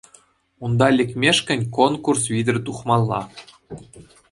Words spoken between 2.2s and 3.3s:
витӗр тухмалла.